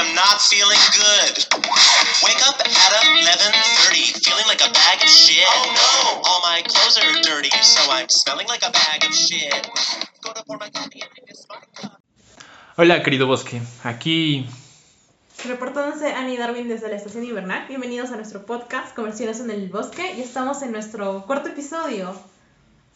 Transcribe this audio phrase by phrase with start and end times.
[0.00, 1.34] am not feeling good.
[2.24, 5.44] Wake up at 11:30, feeling like a bag of shit.
[5.48, 6.22] Oh no!
[6.28, 9.52] All my clothes are dirty, so I'm smelling like a bag of shit.
[10.22, 11.46] Go to pour my coffee and make this.
[12.76, 13.60] Hola, querido bosque.
[13.84, 14.46] Aquí
[15.44, 17.66] Reportándose Annie Darwin desde la estación invernal.
[17.68, 22.18] Bienvenidos a nuestro podcast Conversiones en el Bosque y estamos en nuestro cuarto episodio,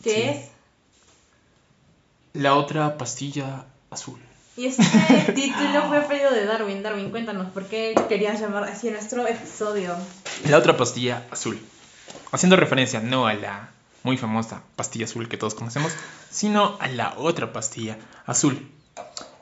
[0.03, 0.23] que Sí.
[0.23, 0.49] es...
[2.33, 4.21] la otra pastilla azul.
[4.61, 4.83] Y este
[5.35, 6.83] título fue pedido de Darwin.
[6.83, 9.97] Darwin, cuéntanos, ¿por qué querías llamar así a nuestro episodio?
[10.51, 11.59] La otra pastilla azul.
[12.31, 13.71] Haciendo referencia no a la
[14.03, 15.95] muy famosa pastilla azul que todos conocemos,
[16.29, 17.97] sino a la otra pastilla
[18.27, 18.71] azul.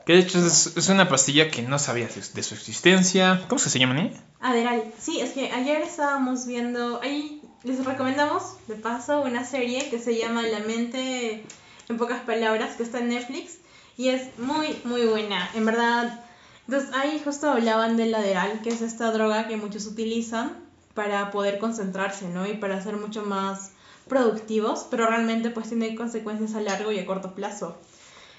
[0.05, 3.43] Que de hecho es, es una pastilla que no sabía de, de su existencia.
[3.49, 4.13] ¿Cómo se llama, eh?
[4.39, 4.85] Aderal.
[4.97, 7.01] Sí, es que ayer estábamos viendo...
[7.01, 11.43] Ahí les recomendamos, de paso, una serie que se llama La mente
[11.89, 13.57] en pocas palabras, que está en Netflix.
[13.99, 15.51] Y es muy, muy buena.
[15.53, 16.23] En verdad...
[16.67, 20.55] Entonces ahí justo hablaban del Aderal, que es esta droga que muchos utilizan
[20.93, 22.47] para poder concentrarse, ¿no?
[22.47, 23.71] Y para ser mucho más
[24.07, 27.75] productivos, pero realmente pues tiene consecuencias a largo y a corto plazo.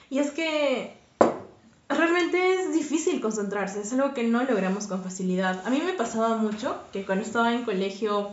[0.09, 0.97] Y es que
[1.89, 5.61] realmente es difícil concentrarse, es algo que no logramos con facilidad.
[5.67, 8.31] A mí me pasaba mucho que cuando estaba en colegio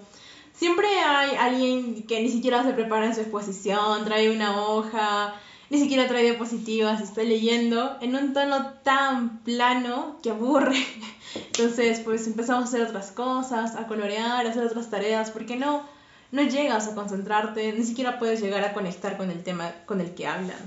[0.54, 5.34] siempre hay alguien que ni siquiera se prepara en su exposición, trae una hoja,
[5.70, 10.86] ni siquiera trae diapositivas, está leyendo en un tono tan plano que aburre.
[11.36, 15.98] Entonces, pues empezamos a hacer otras cosas, a colorear, a hacer otras tareas, porque no
[16.32, 20.14] no llegas a concentrarte, ni siquiera puedes llegar a conectar con el tema con el
[20.14, 20.58] que hablan.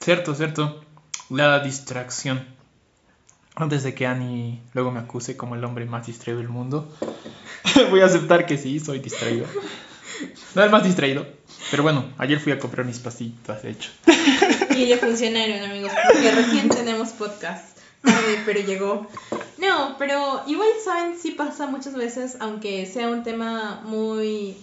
[0.00, 0.84] Cierto, cierto.
[1.28, 2.46] La distracción.
[3.56, 6.88] Antes de que Annie luego me acuse como el hombre más distraído del mundo,
[7.90, 9.46] voy a aceptar que sí, soy distraído.
[10.54, 11.26] No el más distraído.
[11.70, 13.90] Pero bueno, ayer fui a comprar mis pastillitas, de hecho.
[14.76, 17.78] Y ya funcionaron, amigos, porque recién tenemos podcast.
[18.00, 19.08] Tarde, pero llegó.
[19.58, 21.18] No, pero igual, ¿saben?
[21.18, 24.56] Sí pasa muchas veces, aunque sea un tema muy...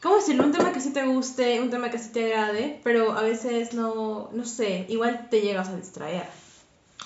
[0.00, 0.44] ¿Cómo decirlo?
[0.44, 3.74] Un tema que sí te guste, un tema que sí te agrade, pero a veces
[3.74, 6.26] no, no sé, igual te llegas a distraer.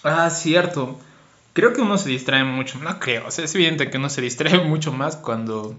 [0.03, 0.99] Ah, cierto.
[1.55, 2.79] Creo que uno se distrae mucho.
[2.79, 3.27] No creo.
[3.27, 5.75] O sea, es evidente que uno se distrae mucho más cuando,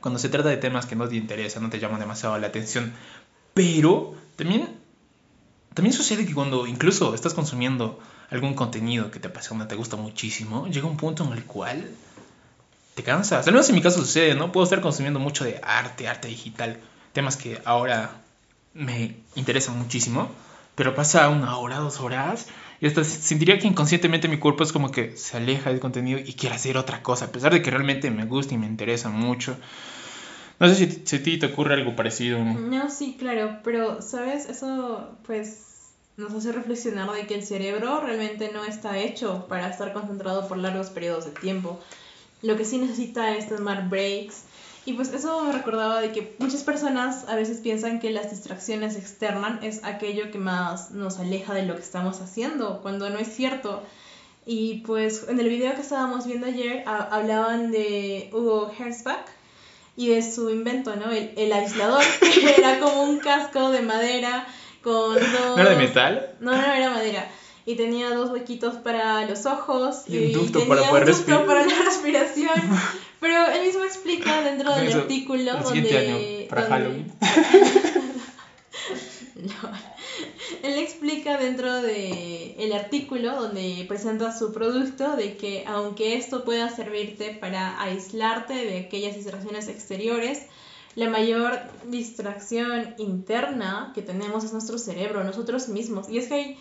[0.00, 2.92] cuando se trata de temas que no te interesan, no te llaman demasiado la atención.
[3.54, 4.68] Pero también,
[5.74, 7.98] también sucede que cuando incluso estás consumiendo
[8.30, 11.88] algún contenido que te apasiona, te gusta muchísimo, llega un punto en el cual
[12.94, 13.46] te cansas.
[13.46, 14.52] Al menos en mi caso sucede, ¿no?
[14.52, 16.78] Puedo estar consumiendo mucho de arte, arte digital,
[17.12, 18.10] temas que ahora
[18.74, 20.30] me interesan muchísimo,
[20.78, 22.46] pero pasa una hora, dos horas,
[22.80, 26.34] y hasta sentiría que inconscientemente mi cuerpo es como que se aleja del contenido y
[26.34, 29.56] quiere hacer otra cosa, a pesar de que realmente me gusta y me interesa mucho.
[30.60, 32.38] No sé si, a ti te ocurre algo parecido.
[32.38, 34.48] No, sí, claro, pero, ¿sabes?
[34.48, 39.92] Eso, pues, nos hace reflexionar de que el cerebro realmente no está hecho para estar
[39.92, 41.80] concentrado por largos periodos de tiempo.
[42.42, 44.44] Lo que sí necesita es tomar breaks.
[44.88, 48.96] Y pues eso me recordaba de que muchas personas a veces piensan que las distracciones
[48.96, 53.28] externas es aquello que más nos aleja de lo que estamos haciendo, cuando no es
[53.28, 53.82] cierto.
[54.46, 59.26] Y pues en el video que estábamos viendo ayer hablaban de Hugo Herzbach
[59.94, 61.10] y de su invento, ¿no?
[61.10, 64.46] El, el aislador, que era como un casco de madera
[64.82, 65.54] con dos...
[65.54, 66.36] ¿No era de metal?
[66.40, 67.28] No, no era madera.
[67.66, 70.04] Y tenía dos huequitos para los ojos.
[70.06, 71.44] Y un ducto tenía para poder un ducto respirar.
[71.44, 72.58] para la respiración.
[73.20, 75.98] Pero él mismo explica dentro del Eso, artículo el donde...
[75.98, 77.12] año, para donde- Halloween.
[79.38, 79.70] No.
[80.64, 86.68] Él explica dentro de el artículo donde presenta su producto de que aunque esto pueda
[86.74, 90.42] servirte para aislarte de aquellas distracciones exteriores,
[90.96, 96.08] la mayor distracción interna que tenemos es nuestro cerebro, nosotros mismos.
[96.08, 96.58] Y es que hay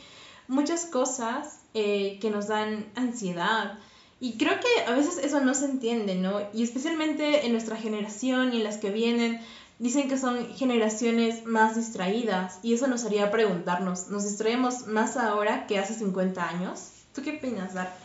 [0.47, 3.79] muchas cosas eh, que nos dan ansiedad.
[4.19, 6.41] Y creo que a veces eso no se entiende, ¿no?
[6.53, 9.39] Y especialmente en nuestra generación y en las que vienen,
[9.79, 12.59] dicen que son generaciones más distraídas.
[12.63, 16.79] Y eso nos haría preguntarnos, ¿nos distraemos más ahora que hace 50 años?
[17.13, 17.95] ¿Tú qué opinas, Dar?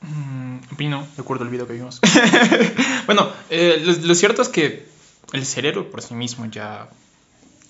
[0.00, 2.00] Mm, opino, de acuerdo al video que vimos.
[3.06, 4.86] bueno, eh, lo, lo cierto es que
[5.32, 6.88] el cerebro por sí mismo ya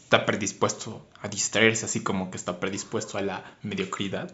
[0.05, 4.31] está predispuesto a distraerse, así como que está predispuesto a la mediocridad.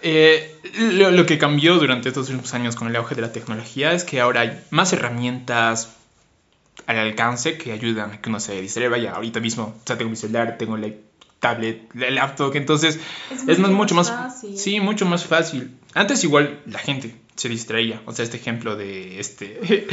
[0.00, 3.92] Eh, lo, lo que cambió durante estos últimos años con el auge de la tecnología
[3.92, 5.90] es que ahora hay más herramientas
[6.86, 8.90] al alcance que ayudan a que uno se distraiga.
[8.90, 10.90] Vaya, ahorita mismo, o sea, tengo mi celular, tengo la
[11.40, 12.98] tablet, la laptop, entonces
[13.46, 14.58] es más, mucho más fácil.
[14.58, 19.20] sí mucho más fácil antes igual la gente se distraía o sea este ejemplo de
[19.20, 19.86] este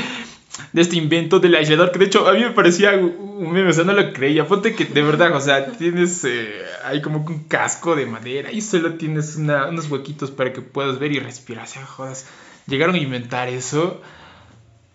[0.72, 3.74] de este invento del aislador, que de hecho a mí me parecía un meme, o
[3.74, 4.48] sea, no lo creía.
[4.48, 8.62] Ponte que de verdad, o sea, tienes eh, ahí como un casco de madera y
[8.62, 11.66] solo tienes una, unos huequitos para que puedas ver y respirar.
[11.66, 12.28] O sea, jodas,
[12.68, 14.02] llegaron a inventar eso.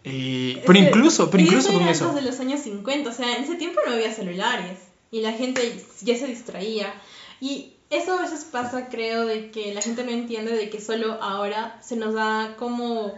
[0.02, 2.14] Y, pero incluso, pero incluso con eso.
[2.14, 4.78] de los años 50, o sea, en ese tiempo no había celulares
[5.10, 5.60] y la gente
[6.00, 6.94] ya se distraía.
[7.38, 11.22] Y eso a veces pasa, creo, de que la gente no entiende de que solo
[11.22, 13.14] ahora se nos da como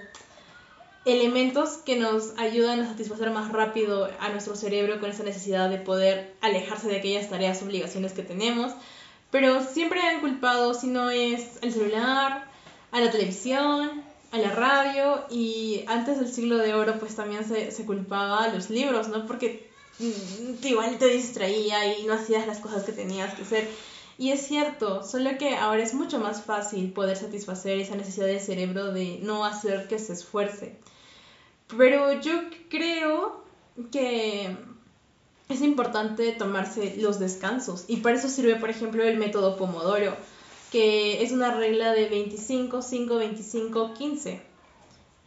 [1.04, 5.78] elementos que nos ayudan a satisfacer más rápido a nuestro cerebro con esa necesidad de
[5.78, 8.72] poder alejarse de aquellas tareas, obligaciones que tenemos.
[9.30, 12.46] Pero siempre han culpado, si no es al celular,
[12.92, 17.70] a la televisión, a la radio y antes del siglo de oro pues también se,
[17.70, 19.26] se culpaba a los libros, ¿no?
[19.26, 23.68] Porque mm, igual te distraía y no hacías las cosas que tenías que hacer.
[24.18, 28.40] Y es cierto, solo que ahora es mucho más fácil poder satisfacer esa necesidad del
[28.40, 30.76] cerebro de no hacer que se esfuerce.
[31.76, 32.32] Pero yo
[32.68, 33.44] creo
[33.90, 34.56] que
[35.48, 40.16] es importante tomarse los descansos y para eso sirve, por ejemplo, el método Pomodoro,
[40.70, 44.42] que es una regla de 25, 5, 25, 15.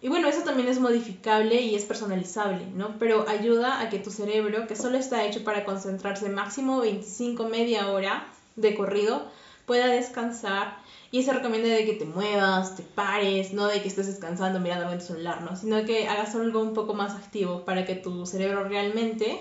[0.01, 2.99] Y bueno, eso también es modificable y es personalizable, ¿no?
[2.99, 7.89] Pero ayuda a que tu cerebro, que solo está hecho para concentrarse máximo 25, media
[7.89, 9.25] hora de corrido,
[9.65, 10.77] pueda descansar.
[11.11, 14.93] Y se recomienda de que te muevas, te pares, no de que estés descansando mirando
[14.97, 15.55] tu celular, ¿no?
[15.55, 19.39] Sino que hagas algo un poco más activo para que tu cerebro realmente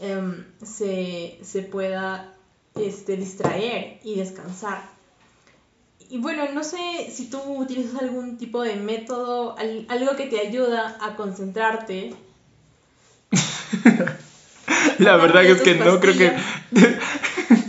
[0.00, 2.34] em, se, se pueda
[2.74, 4.82] este, distraer y descansar.
[6.10, 10.40] Y bueno, no sé si tú utilizas algún tipo de método, al- algo que te
[10.40, 12.14] ayuda a concentrarte.
[14.98, 16.32] La verdad es que no, creo que...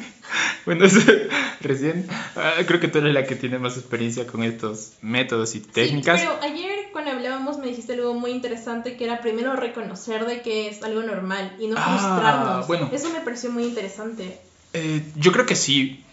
[0.69, 0.85] bueno,
[1.61, 2.05] recién,
[2.35, 6.21] ah, creo que tú eres la que tiene más experiencia con estos métodos y técnicas.
[6.21, 10.43] Sí, pero ayer cuando hablábamos me dijiste algo muy interesante que era primero reconocer de
[10.43, 12.67] que es algo normal y no Ah, frustrarnos.
[12.67, 12.89] bueno.
[12.93, 14.39] Eso me pareció muy interesante.
[14.73, 16.03] Eh, yo creo que sí.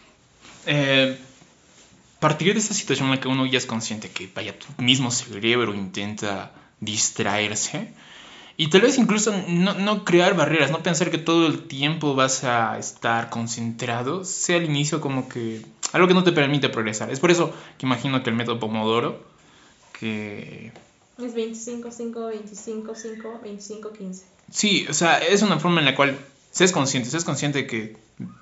[0.64, 1.19] Eh,
[2.19, 5.11] partir de esa situación en la que uno ya es consciente que, vaya, tu mismo
[5.11, 6.50] cerebro intenta
[6.81, 7.88] distraerse.
[8.58, 12.44] Y tal vez incluso no, no crear barreras, no pensar que todo el tiempo vas
[12.44, 15.62] a estar concentrado, sea al inicio como que
[15.93, 17.11] algo que no te permite progresar.
[17.11, 19.23] Es por eso que imagino que el método Pomodoro,
[19.99, 20.73] que
[21.19, 24.25] Es 25, 5, 25, 5, 25, 15.
[24.50, 26.19] Sí, o sea, es una forma en la cual
[26.50, 27.97] seas consciente, seas consciente de que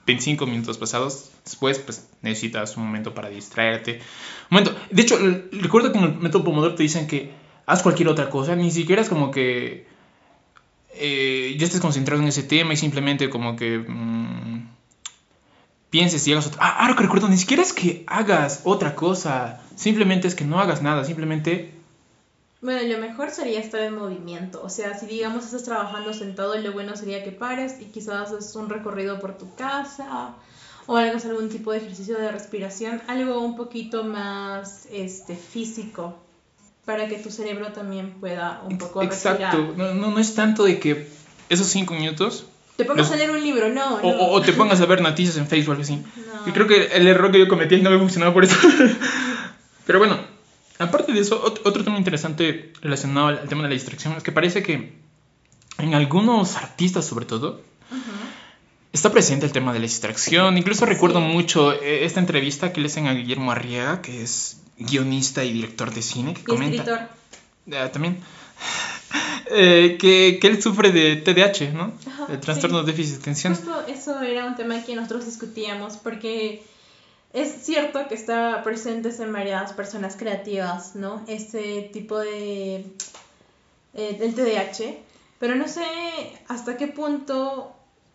[0.07, 3.95] 25 minutos pasados después, pues necesitas un momento para distraerte.
[4.51, 5.19] Un momento, de hecho,
[5.51, 7.33] recuerdo que en el método Pomodoro te dicen que
[7.67, 9.93] haz cualquier otra cosa, ni siquiera es como que
[10.97, 14.69] eh, ya estés concentrado en ese tema y simplemente como que mm,
[15.91, 16.61] pienses y hagas otra.
[16.63, 20.61] Ah, ahora que recuerdo, ni siquiera es que hagas otra cosa, simplemente es que no
[20.61, 21.75] hagas nada, simplemente
[22.61, 24.63] Bueno, lo mejor sería estar en movimiento.
[24.63, 28.55] O sea, si digamos estás trabajando sentado, lo bueno sería que pares y quizás haces
[28.57, 30.35] un recorrido por tu casa
[30.87, 36.24] o hagas algún tipo de ejercicio de respiración, algo un poquito más este, físico
[36.85, 39.77] para que tu cerebro también pueda un poco Exacto, respirar.
[39.77, 41.09] no, no, no es tanto de que
[41.49, 42.47] esos 5 minutos
[42.77, 44.19] Te pongas Los- a leer un libro, no, o, no.
[44.33, 45.97] o- te pongas a ver noticias en Facebook o algo así.
[45.97, 46.53] No.
[46.53, 48.57] Creo que el error que yo cometí no me funcionaba por eso.
[49.87, 50.19] Pero bueno,
[50.79, 54.33] aparte de eso, ot- otro tema interesante relacionado al, tema de la distracción es que
[54.33, 54.93] parece que
[55.79, 57.61] en algunos artistas sobre todo
[58.93, 60.57] está presente el tema de la distracción.
[60.59, 61.27] Incluso recuerdo Sí.
[61.27, 65.93] mucho eh, esta entrevista que le hacen a Guillermo Arriaga, que es guionista y director
[65.93, 66.77] de cine, que Y comenta...
[66.77, 67.09] escritor.
[67.73, 68.19] Ah, también.
[69.51, 71.93] Eh, que, que él sufre de TDAH, ¿no?
[72.07, 72.87] Ajá, el trastorno sí.
[72.87, 73.55] de déficit de atención.
[73.55, 76.63] Justo eso era un tema que nosotros discutíamos porque
[77.33, 81.23] es cierto que está presentes en varias personas creativas, ¿no?
[81.29, 82.87] Este tipo de...
[83.95, 84.97] eh, el TDAH,
[85.39, 85.85] pero no sé
[86.49, 87.71] hasta qué punto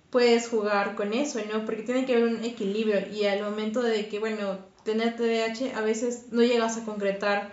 [0.09, 1.63] puedes jugar con eso, ¿no?
[1.63, 4.57] Porque tiene que haber un equilibrio y al momento de que, bueno,
[4.89, 7.51] tener TDAH a veces no llegas a concretar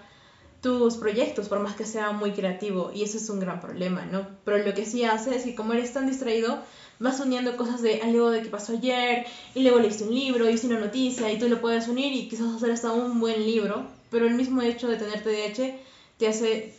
[0.62, 4.26] tus proyectos, por más que sea muy creativo, y eso es un gran problema, ¿no?
[4.44, 6.58] Pero lo que sí hace es que como eres tan distraído,
[6.98, 10.52] vas uniendo cosas de algo de que pasó ayer, y luego leíste un libro, y
[10.52, 13.86] viste una noticia, y tú lo puedes unir y quizás hacer hasta un buen libro,
[14.10, 15.76] pero el mismo hecho de tener TDAH
[16.18, 16.74] te hace,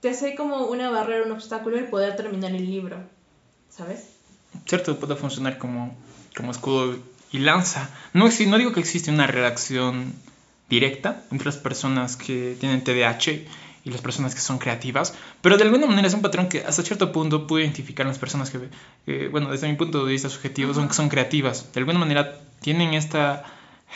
[0.00, 2.96] te hace como una barrera, un obstáculo el poder terminar el libro,
[3.68, 4.08] ¿sabes?
[4.66, 5.94] Cierto, puede funcionar como,
[6.36, 6.96] como escudo
[7.32, 7.90] y lanza.
[8.12, 10.12] No, no digo que existe una relación
[10.68, 13.30] directa entre las personas que tienen TDAH
[13.84, 16.82] y las personas que son creativas, pero de alguna manera es un patrón que hasta
[16.82, 18.60] cierto punto puedo identificar en las personas que,
[19.06, 21.72] que, bueno, desde mi punto de vista subjetivo, son, son creativas.
[21.72, 23.44] De alguna manera tienen esta,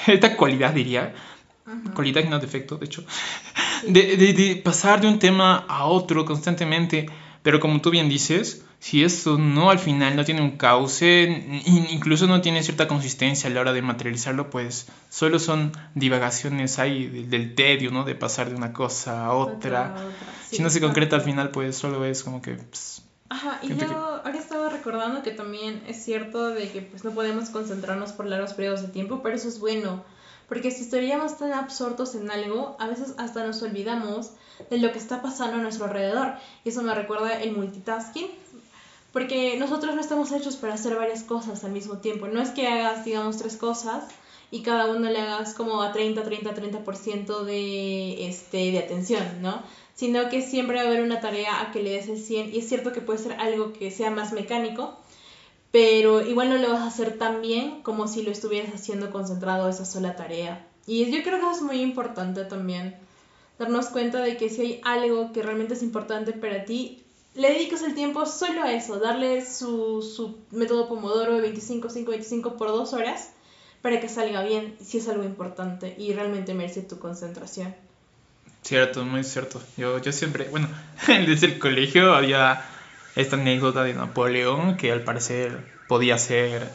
[0.07, 1.15] esta cualidad, diría,
[1.95, 3.05] cualidad y no defecto, de hecho,
[3.87, 7.07] de, de- de pasar de un tema a otro constantemente.
[7.43, 12.27] Pero como tú bien dices, si esto no al final no tiene un cauce, incluso
[12.27, 17.55] no tiene cierta consistencia a la hora de materializarlo, pues solo son divagaciones ahí del,
[17.55, 18.05] tedio, ¿no?
[18.05, 19.95] De pasar de una cosa a otra.
[20.51, 22.55] si no se concreta al final, pues solo es como que...
[22.55, 27.13] Pues, Ajá, y yo ahora estaba recordando que también es cierto de que pues no
[27.13, 30.05] podemos concentrarnos por largos periodos de tiempo, pero eso es bueno,
[30.49, 34.33] porque si estaríamos tan absortos en algo, a veces hasta nos olvidamos
[34.71, 36.35] de lo que está pasando a nuestro alrededor.
[36.65, 38.29] Y eso me recuerda el multitasking,
[39.15, 42.27] porque nosotros no estamos hechos para hacer varias cosas al mismo tiempo.
[42.27, 44.05] No es que hagas, digamos, tres cosas
[44.51, 49.63] y cada uno le hagas como a 30, 30, 30% de, este, de atención, ¿no?
[49.95, 52.59] Sino que siempre va a haber una tarea a que le des el 100 y
[52.59, 54.99] es cierto que puede ser algo que sea más mecánico,
[55.71, 59.67] pero igual no lo vas a hacer tan bien como si lo estuvieras haciendo concentrado
[59.67, 60.67] a esa sola tarea.
[60.89, 62.97] Y yo creo que eso es muy importante también,
[63.61, 67.04] darnos cuenta de que si hay algo que realmente es importante para ti,
[67.35, 72.11] le dedicas el tiempo solo a eso, darle su, su método Pomodoro de 25, 5,
[72.11, 73.31] 25 por dos horas
[73.83, 77.75] para que salga bien, si es algo importante y realmente merece tu concentración.
[78.63, 79.61] Cierto, muy cierto.
[79.77, 80.69] Yo, yo siempre, bueno,
[81.07, 82.65] desde el colegio había
[83.15, 86.71] esta anécdota de Napoleón, que al parecer podía hacer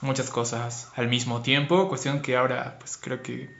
[0.00, 3.50] muchas cosas al mismo tiempo, cuestión que ahora pues creo que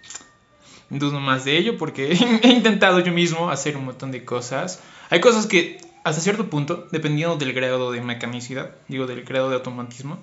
[0.88, 2.12] dudo más de ello porque
[2.42, 4.80] he intentado yo mismo hacer un montón de cosas.
[5.10, 9.56] Hay cosas que hasta cierto punto, dependiendo del grado de mecanicidad, digo del grado de
[9.56, 10.18] automatismo,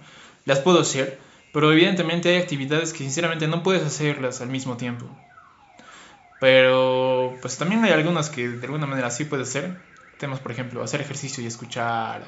[0.46, 1.20] las puedo hacer,
[1.54, 5.06] pero evidentemente hay actividades que sinceramente no puedes hacerlas al mismo tiempo.
[6.40, 9.78] Pero pues también hay algunas que de alguna manera sí puedes hacer,
[10.18, 12.24] temas, por ejemplo, hacer ejercicio y escuchar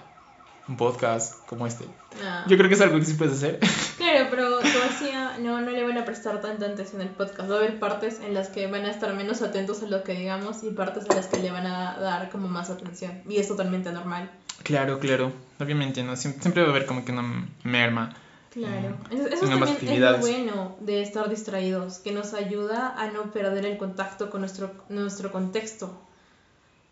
[0.72, 1.86] un podcast como este.
[2.24, 2.46] Ah.
[2.48, 3.60] Yo creo que es algo que sí puedes hacer.
[4.02, 7.50] Claro, pero como decía, no, no le van a prestar tanta atención al podcast.
[7.50, 10.14] Va a haber partes en las que van a estar menos atentos a lo que
[10.14, 13.22] digamos y partes en las que le van a dar como más atención.
[13.30, 14.32] Y es totalmente normal.
[14.64, 15.32] Claro, claro.
[15.60, 16.16] Obviamente, ¿no?
[16.16, 18.16] Siempre, va a haber como que una merma.
[18.50, 18.98] Claro.
[19.12, 23.68] Eso, eso también es lo bueno de estar distraídos, que nos ayuda a no perder
[23.68, 26.02] el contacto con nuestro, nuestro contexto.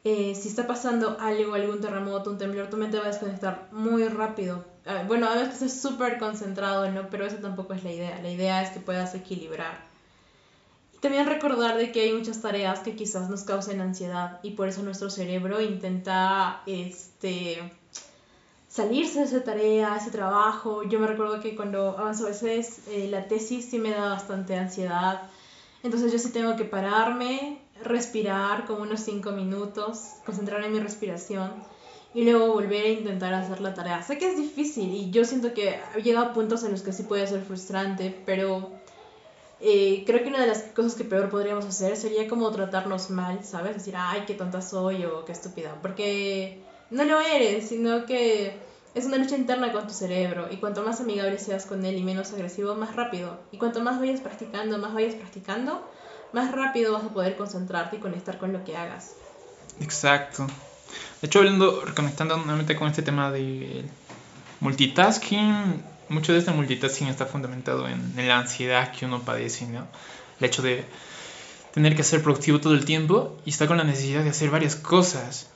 [0.05, 4.05] Eh, si está pasando algo, algún terremoto, un temblor, tu mente va a desconectar muy
[4.07, 4.63] rápido.
[4.85, 7.09] Ah, bueno, a veces estés súper concentrado, ¿no?
[7.09, 8.19] Pero eso tampoco es la idea.
[8.21, 9.77] La idea es que puedas equilibrar.
[10.95, 14.69] Y también recordar de que hay muchas tareas que quizás nos causen ansiedad y por
[14.69, 17.59] eso nuestro cerebro intenta este,
[18.69, 20.83] salirse de esa tarea, ese trabajo.
[20.83, 24.55] Yo me recuerdo que cuando avanzo a veces eh, la tesis sí me da bastante
[24.55, 25.23] ansiedad.
[25.83, 31.51] Entonces yo sí tengo que pararme, respirar como unos 5 minutos, concentrar en mi respiración
[32.13, 34.01] y luego volver a intentar hacer la tarea.
[34.01, 36.91] Sé que es difícil y yo siento que he llegado a puntos en los que
[36.91, 38.71] sí puede ser frustrante, pero
[39.61, 43.43] eh, creo que una de las cosas que peor podríamos hacer sería como tratarnos mal,
[43.43, 43.75] ¿sabes?
[43.75, 48.57] Decir, ay, qué tonta soy o qué estúpida, porque no lo eres, sino que
[48.95, 52.03] es una lucha interna con tu cerebro y cuanto más amigable seas con él y
[52.03, 53.37] menos agresivo, más rápido.
[53.51, 55.83] Y cuanto más vayas practicando, más vayas practicando,
[56.33, 59.13] más rápido vas a poder concentrarte y conectar con lo que hagas.
[59.81, 60.47] Exacto.
[61.21, 63.85] De hecho, hablando, reconectando nuevamente con este tema de
[64.59, 69.87] multitasking, mucho de este multitasking está fundamentado en, la ansiedad que uno padece, ¿no?
[70.39, 70.85] El hecho de
[71.73, 74.75] tener que ser productivo todo el tiempo y está con la necesidad de hacer varias
[74.75, 75.49] cosas.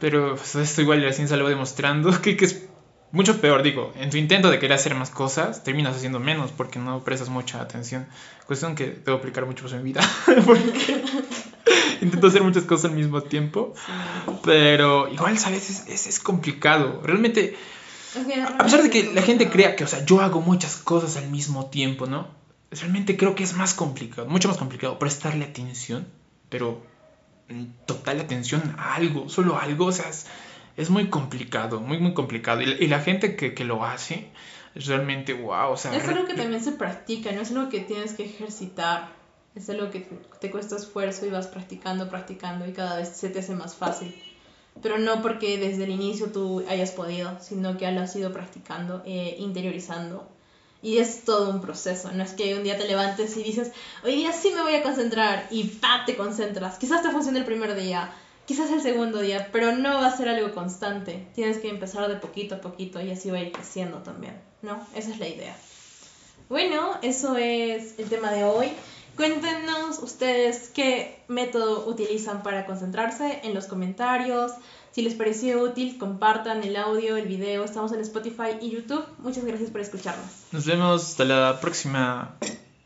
[0.00, 2.62] Pero pues, esto igual la ciencia lo va demostrando que, que es
[3.10, 6.78] mucho peor, digo, en tu intento de querer hacer más cosas, terminas haciendo menos porque
[6.78, 8.06] no prestas mucha atención.
[8.46, 10.02] Cuestión que debo aplicar mucho en mi vida,
[10.46, 11.04] porque
[12.02, 13.74] intento hacer muchas cosas al mismo tiempo,
[14.44, 15.86] pero igual, ¿sabes?
[15.88, 17.00] Es, es, complicado.
[17.02, 17.56] Realmente,
[18.58, 21.30] a pesar de que la gente crea que, o sea, yo hago muchas cosas al
[21.30, 22.28] mismo tiempo, ¿no?
[22.70, 26.06] Realmente creo que es más complicado, mucho más complicado prestarle atención,
[26.50, 26.82] pero
[27.86, 30.26] total atención a algo, solo a algo, o sea, es
[30.90, 32.62] muy complicado, muy, muy complicado.
[32.62, 34.30] Y, la gente que, que, lo hace
[34.74, 35.72] es realmente wow.
[35.72, 39.18] O sea, es algo que también se practica, no es algo que tienes que ejercitar.
[39.54, 40.06] Es algo que
[40.40, 44.14] te cuesta esfuerzo y vas practicando, practicando y cada vez se te hace más fácil.
[44.80, 49.02] Pero no porque desde el inicio tú hayas podido, sino que lo has ido practicando,
[49.04, 50.28] eh, interiorizando.
[50.80, 53.72] Y es todo un proceso, no es que un día te levantes y dices,
[54.04, 56.78] hoy día sí me voy a concentrar y pa, te concentras.
[56.78, 58.12] Quizás te funcione el primer día,
[58.48, 61.28] quizás el segundo día, pero no va a ser algo constante.
[61.34, 64.80] Tienes que empezar de poquito a poquito y así va a ir creciendo también, ¿no?
[64.94, 65.54] Esa es la idea.
[66.48, 68.72] Bueno, eso es el tema de hoy.
[69.16, 74.52] Cuéntenos ustedes qué método utilizan para concentrarse en los comentarios.
[74.92, 77.64] Si les pareció útil, compartan el audio, el video.
[77.64, 79.04] Estamos en Spotify y YouTube.
[79.18, 80.30] Muchas gracias por escucharnos.
[80.52, 82.34] Nos vemos hasta la próxima,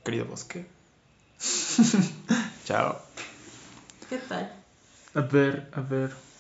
[0.03, 0.67] querido bosque.
[2.65, 2.99] Chao.
[4.11, 4.62] ¿Qué tal?
[5.15, 6.32] A ver, a ver.